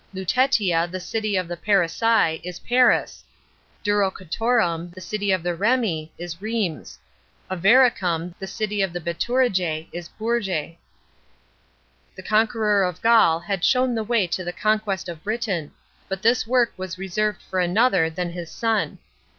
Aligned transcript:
Lutetia, 0.15 0.89
the 0.89 0.99
city 0.99 1.35
of 1.35 1.47
the 1.47 1.55
Parisii, 1.55 2.41
is 2.43 2.57
Paris; 2.61 3.23
Durocortornm, 3.83 4.89
the 4.95 4.99
city 4.99 5.29
of 5.31 5.43
the 5.43 5.53
Remi, 5.53 6.11
is 6.17 6.41
Rheims; 6.41 6.97
Avarieum, 7.51 8.33
the 8.39 8.47
city 8.47 8.81
of 8.81 8.93
the 8.93 8.99
Bituriges, 8.99 9.85
is 9.91 10.09
BourgeR. 10.09 10.75
The 12.15 12.23
conqueror 12.23 12.83
of 12.83 12.99
Gaul 13.03 13.41
had 13.41 13.63
shown 13.63 13.93
the 13.93 14.03
way 14.03 14.25
to 14.25 14.43
the 14.43 14.51
conquest 14.51 15.07
of 15.07 15.23
Britain; 15.23 15.71
but 16.09 16.23
this 16.23 16.47
work 16.47 16.73
was 16.77 16.97
reserved 16.97 17.43
for 17.43 17.59
another 17.59 18.09
than 18.09 18.31
his 18.31 18.49
son. 18.49 18.97